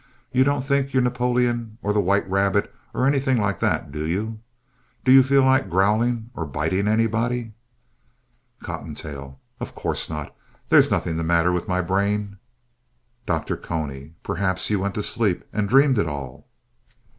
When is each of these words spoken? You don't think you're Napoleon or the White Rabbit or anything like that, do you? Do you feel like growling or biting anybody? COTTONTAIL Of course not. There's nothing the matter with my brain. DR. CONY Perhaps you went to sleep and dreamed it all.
You 0.31 0.43
don't 0.43 0.63
think 0.63 0.93
you're 0.93 1.03
Napoleon 1.03 1.77
or 1.83 1.93
the 1.93 1.99
White 1.99 2.27
Rabbit 2.27 2.73
or 2.91 3.05
anything 3.05 3.37
like 3.37 3.59
that, 3.59 3.91
do 3.91 4.03
you? 4.07 4.39
Do 5.05 5.11
you 5.11 5.21
feel 5.21 5.43
like 5.43 5.69
growling 5.69 6.31
or 6.33 6.47
biting 6.47 6.87
anybody? 6.87 7.53
COTTONTAIL 8.63 9.39
Of 9.59 9.75
course 9.75 10.09
not. 10.09 10.35
There's 10.69 10.89
nothing 10.89 11.17
the 11.17 11.23
matter 11.23 11.51
with 11.51 11.67
my 11.67 11.81
brain. 11.81 12.39
DR. 13.27 13.55
CONY 13.55 14.15
Perhaps 14.23 14.71
you 14.71 14.79
went 14.79 14.95
to 14.95 15.03
sleep 15.03 15.43
and 15.53 15.69
dreamed 15.69 15.99
it 15.99 16.07
all. 16.07 16.47